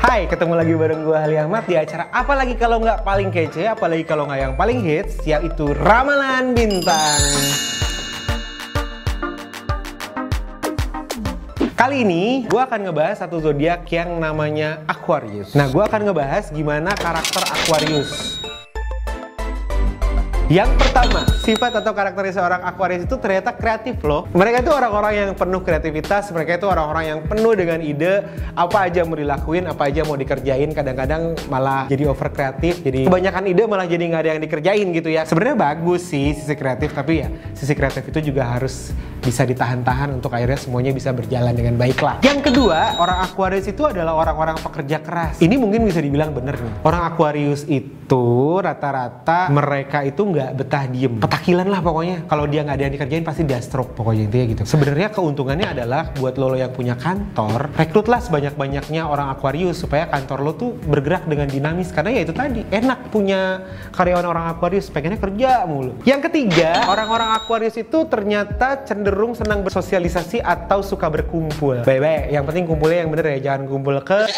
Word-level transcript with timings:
Hai, 0.00 0.24
ketemu 0.24 0.56
lagi 0.56 0.72
bareng 0.72 1.04
gue 1.04 1.12
Ali 1.12 1.36
Ahmad 1.36 1.68
di 1.68 1.76
acara 1.76 2.08
Apalagi 2.08 2.56
kalau 2.56 2.80
nggak 2.80 3.04
paling 3.04 3.28
kece, 3.28 3.68
apalagi 3.68 4.00
kalau 4.08 4.24
nggak 4.24 4.40
yang 4.40 4.54
paling 4.56 4.80
hits, 4.80 5.20
yaitu 5.28 5.76
Ramalan 5.76 6.56
Bintang. 6.56 7.20
Kali 11.76 12.00
ini 12.00 12.48
gue 12.48 12.60
akan 12.64 12.88
ngebahas 12.88 13.28
satu 13.28 13.44
zodiak 13.44 13.84
yang 13.92 14.16
namanya 14.16 14.80
Aquarius. 14.88 15.52
Nah, 15.52 15.68
gue 15.68 15.84
akan 15.84 16.08
ngebahas 16.08 16.48
gimana 16.48 16.96
karakter 16.96 17.44
Aquarius. 17.44 18.39
Yang 20.50 20.82
pertama, 20.82 21.22
sifat 21.46 21.78
atau 21.78 21.94
karakter 21.94 22.26
seorang 22.34 22.66
Aquarius 22.66 23.06
itu 23.06 23.14
ternyata 23.22 23.54
kreatif 23.54 24.02
loh. 24.02 24.26
Mereka 24.34 24.66
itu 24.66 24.74
orang-orang 24.74 25.12
yang 25.14 25.30
penuh 25.38 25.62
kreativitas, 25.62 26.26
mereka 26.34 26.58
itu 26.58 26.66
orang-orang 26.66 27.04
yang 27.06 27.18
penuh 27.22 27.54
dengan 27.54 27.78
ide, 27.78 28.26
apa 28.58 28.90
aja 28.90 29.06
mau 29.06 29.14
dilakuin, 29.14 29.70
apa 29.70 29.86
aja 29.86 30.02
mau 30.02 30.18
dikerjain, 30.18 30.74
kadang-kadang 30.74 31.38
malah 31.46 31.86
jadi 31.86 32.10
over 32.10 32.34
kreatif, 32.34 32.82
jadi 32.82 33.06
kebanyakan 33.06 33.46
ide 33.46 33.62
malah 33.70 33.86
jadi 33.86 34.02
nggak 34.10 34.22
ada 34.26 34.30
yang 34.34 34.42
dikerjain 34.42 34.86
gitu 34.90 35.08
ya. 35.14 35.22
Sebenarnya 35.22 35.54
bagus 35.54 36.10
sih 36.10 36.34
sisi 36.34 36.58
kreatif, 36.58 36.98
tapi 36.98 37.22
ya 37.22 37.30
sisi 37.54 37.70
kreatif 37.78 38.10
itu 38.10 38.34
juga 38.34 38.50
harus 38.50 38.90
bisa 39.20 39.44
ditahan-tahan 39.44 40.16
untuk 40.16 40.32
akhirnya 40.32 40.56
semuanya 40.56 40.90
bisa 40.96 41.12
berjalan 41.12 41.52
dengan 41.52 41.76
baik 41.76 42.00
lah. 42.00 42.18
Yang 42.24 42.50
kedua, 42.50 42.96
orang 42.96 43.22
Aquarius 43.28 43.68
itu 43.68 43.84
adalah 43.84 44.16
orang-orang 44.16 44.56
pekerja 44.58 44.98
keras. 45.04 45.38
Ini 45.38 45.54
mungkin 45.60 45.84
bisa 45.84 46.00
dibilang 46.00 46.32
bener 46.32 46.56
nih. 46.56 46.72
Orang 46.82 47.04
Aquarius 47.04 47.68
itu 47.68 48.58
rata-rata 48.58 49.52
mereka 49.52 50.02
itu 50.02 50.24
nggak 50.24 50.50
betah 50.56 50.84
diem. 50.88 51.20
Petakilan 51.20 51.68
lah 51.68 51.80
pokoknya. 51.84 52.24
Kalau 52.26 52.48
dia 52.48 52.64
nggak 52.64 52.76
ada 52.80 52.84
yang 52.88 52.94
dikerjain 52.96 53.24
pasti 53.24 53.42
dia 53.44 53.60
stroke 53.60 53.92
pokoknya 53.94 54.26
intinya 54.26 54.46
gitu. 54.56 54.62
Sebenarnya 54.64 55.08
keuntungannya 55.12 55.68
adalah 55.76 56.10
buat 56.16 56.34
lo 56.40 56.56
yang 56.56 56.72
punya 56.72 56.96
kantor, 56.96 57.70
rekrutlah 57.76 58.18
sebanyak-banyaknya 58.24 59.04
orang 59.06 59.30
Aquarius 59.30 59.84
supaya 59.84 60.08
kantor 60.08 60.38
lo 60.40 60.52
tuh 60.56 60.70
bergerak 60.88 61.28
dengan 61.28 61.46
dinamis 61.46 61.92
karena 61.92 62.10
ya 62.16 62.20
itu 62.24 62.32
tadi 62.34 62.64
enak 62.72 63.12
punya 63.12 63.62
karyawan 63.92 64.26
orang 64.26 64.46
Aquarius 64.56 64.88
pengennya 64.88 65.20
kerja 65.20 65.68
mulu. 65.68 65.94
Yang 66.08 66.30
ketiga, 66.32 66.88
orang-orang 66.88 67.36
Aquarius 67.36 67.76
itu 67.76 68.08
ternyata 68.08 68.82
cenderung 68.88 69.09
cenderung 69.10 69.34
senang 69.34 69.66
bersosialisasi 69.66 70.38
atau 70.38 70.86
suka 70.86 71.10
berkumpul. 71.10 71.82
Baik-baik, 71.82 72.30
yang 72.30 72.46
penting 72.46 72.62
kumpulnya 72.62 73.02
yang 73.02 73.10
bener 73.10 73.26
ya, 73.34 73.38
jangan 73.50 73.66
kumpul 73.66 73.98
ke 74.06 74.30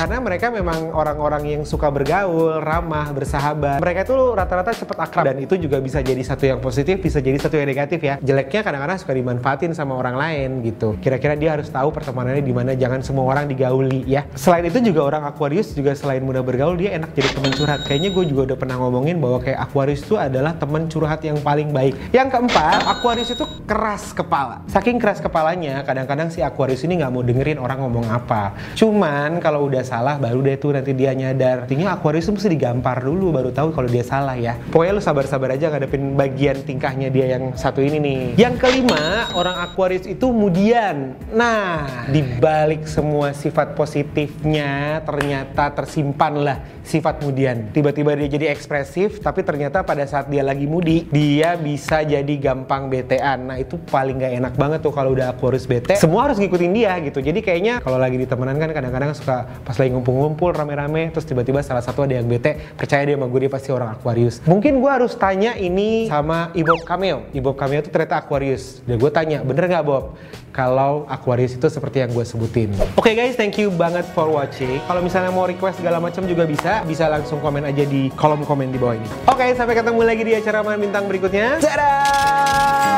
karena 0.00 0.16
mereka 0.16 0.48
memang 0.48 0.96
orang-orang 0.96 1.44
yang 1.44 1.62
suka 1.68 1.92
bergaul, 1.92 2.64
ramah, 2.64 3.12
bersahabat. 3.12 3.84
Mereka 3.84 4.08
itu 4.08 4.16
rata-rata 4.32 4.72
cepat 4.72 4.96
akrab 4.96 5.28
dan 5.28 5.36
itu 5.44 5.60
juga 5.60 5.76
bisa 5.76 6.00
jadi 6.00 6.24
satu 6.24 6.48
yang 6.48 6.56
positif, 6.56 7.04
bisa 7.04 7.20
jadi 7.20 7.36
satu 7.36 7.60
yang 7.60 7.68
negatif 7.68 8.00
ya. 8.00 8.16
Jeleknya 8.24 8.64
kadang-kadang 8.64 8.96
suka 8.96 9.12
dimanfaatin 9.12 9.76
sama 9.76 10.00
orang 10.00 10.16
lain 10.16 10.64
gitu. 10.64 10.96
Kira-kira 11.04 11.36
dia 11.36 11.52
harus 11.52 11.68
tahu 11.68 11.92
pertemanannya 11.92 12.40
di 12.40 12.48
mana, 12.48 12.72
jangan 12.72 13.04
semua 13.04 13.28
orang 13.28 13.44
digauli 13.44 14.08
ya. 14.08 14.24
Selain 14.32 14.64
itu 14.64 14.80
juga 14.80 15.04
orang 15.04 15.28
Aquarius 15.28 15.76
juga 15.76 15.92
selain 15.92 16.24
mudah 16.24 16.40
bergaul, 16.40 16.80
dia 16.80 16.96
enak 16.96 17.12
jadi 17.12 17.36
teman 17.36 17.52
curhat. 17.52 17.84
Kayaknya 17.84 18.10
gue 18.16 18.24
juga 18.32 18.40
udah 18.48 18.56
pernah 18.56 18.80
ngomongin 18.80 19.20
bahwa 19.20 19.44
kayak 19.44 19.68
Aquarius 19.68 20.00
itu 20.00 20.16
adalah 20.16 20.56
teman 20.56 20.88
curhat 20.88 21.20
yang 21.28 21.36
paling 21.44 21.76
baik. 21.76 21.92
Yang 22.08 22.40
keempat, 22.40 22.88
Aquarius 22.88 23.36
itu 23.36 23.44
keras 23.68 24.16
kepala. 24.16 24.64
Saking 24.64 24.96
keras 24.96 25.20
kepalanya, 25.20 25.84
kadang-kadang 25.84 26.32
si 26.32 26.40
Aquarius 26.40 26.88
ini 26.88 27.04
nggak 27.04 27.12
mau 27.12 27.20
dengerin 27.20 27.60
orang 27.60 27.84
ngomong 27.84 28.08
apa. 28.08 28.56
Cuman 28.72 29.44
kalau 29.44 29.68
udah 29.68 29.89
salah 29.90 30.22
baru 30.22 30.38
deh 30.46 30.54
tuh 30.54 30.70
nanti 30.78 30.94
dia 30.94 31.10
nyadar. 31.10 31.66
Artinya 31.66 31.98
Aquarius 31.98 32.30
tuh 32.30 32.38
mesti 32.38 32.46
digampar 32.46 33.02
dulu 33.02 33.34
baru 33.34 33.50
tahu 33.50 33.74
kalau 33.74 33.90
dia 33.90 34.06
salah 34.06 34.38
ya. 34.38 34.54
Pokoknya 34.70 34.94
lu 34.94 35.02
sabar-sabar 35.02 35.58
aja 35.58 35.66
ngadepin 35.74 36.14
bagian 36.14 36.62
tingkahnya 36.62 37.10
dia 37.10 37.34
yang 37.34 37.58
satu 37.58 37.82
ini 37.82 37.98
nih. 37.98 38.20
Yang 38.38 38.54
kelima, 38.62 39.26
orang 39.34 39.58
Aquarius 39.66 40.06
itu 40.06 40.30
kemudian. 40.30 41.18
Nah, 41.34 42.06
dibalik 42.06 42.86
semua 42.86 43.34
sifat 43.34 43.74
positifnya 43.74 45.02
ternyata 45.02 45.74
tersimpan 45.74 46.34
lah 46.38 46.58
sifat 46.86 47.18
kemudian. 47.18 47.74
Tiba-tiba 47.74 48.14
dia 48.14 48.28
jadi 48.30 48.46
ekspresif, 48.54 49.18
tapi 49.18 49.42
ternyata 49.42 49.82
pada 49.82 50.06
saat 50.06 50.30
dia 50.30 50.46
lagi 50.46 50.70
mudi, 50.70 51.06
dia 51.10 51.58
bisa 51.58 52.06
jadi 52.06 52.34
gampang 52.38 52.86
betean. 52.86 53.50
Nah, 53.50 53.56
itu 53.58 53.74
paling 53.90 54.22
gak 54.22 54.32
enak 54.38 54.54
banget 54.54 54.80
tuh 54.84 54.94
kalau 54.94 55.14
udah 55.16 55.34
Aquarius 55.34 55.66
bete. 55.66 55.98
Semua 55.98 56.30
harus 56.30 56.38
ngikutin 56.38 56.72
dia 56.76 56.94
gitu. 57.02 57.18
Jadi 57.18 57.40
kayaknya 57.42 57.82
kalau 57.82 57.98
lagi 57.98 58.20
di 58.20 58.26
temenan 58.28 58.58
kan 58.58 58.70
kadang-kadang 58.70 59.10
suka 59.16 59.48
pas 59.64 59.79
lagi 59.80 59.96
ngumpul-ngumpul 59.96 60.52
rame-rame 60.52 61.08
terus 61.08 61.24
tiba-tiba 61.24 61.64
salah 61.64 61.80
satu 61.80 62.04
ada 62.04 62.20
yang 62.20 62.28
bete 62.28 62.60
percaya 62.76 63.08
dia 63.08 63.16
sama 63.16 63.26
gue 63.32 63.48
dia 63.48 63.52
pasti 63.52 63.72
orang 63.72 63.96
Aquarius. 63.96 64.44
Mungkin 64.44 64.78
gue 64.78 64.90
harus 64.90 65.16
tanya 65.16 65.56
ini 65.56 66.06
sama 66.12 66.52
Ibob 66.52 66.84
Cameo 66.84 67.24
Ibob 67.32 67.56
Cameo 67.56 67.80
itu 67.80 67.88
ternyata 67.88 68.20
Aquarius. 68.20 68.84
Dan 68.84 69.00
gue 69.00 69.10
tanya 69.10 69.40
bener 69.40 69.64
nggak 69.64 69.84
Bob? 69.88 70.20
Kalau 70.50 71.06
Aquarius 71.08 71.56
itu 71.56 71.66
seperti 71.70 72.04
yang 72.04 72.10
gue 72.12 72.26
sebutin. 72.26 72.74
Oke 72.98 73.10
okay 73.10 73.14
guys 73.16 73.38
thank 73.40 73.56
you 73.56 73.72
banget 73.72 74.04
for 74.12 74.28
watching. 74.28 74.82
Kalau 74.84 75.00
misalnya 75.00 75.32
mau 75.32 75.48
request 75.48 75.80
segala 75.80 76.02
macam 76.02 76.26
juga 76.28 76.44
bisa 76.44 76.84
bisa 76.84 77.08
langsung 77.08 77.40
komen 77.40 77.64
aja 77.64 77.86
di 77.86 78.12
kolom 78.18 78.44
komen 78.44 78.68
di 78.68 78.78
bawah 78.78 78.98
ini. 78.98 79.08
Oke 79.30 79.46
okay, 79.46 79.50
sampai 79.56 79.78
ketemu 79.78 80.00
lagi 80.04 80.22
di 80.26 80.34
acara 80.36 80.60
main 80.60 80.76
bintang 80.76 81.08
berikutnya. 81.08 81.62
Dadah 81.62 82.89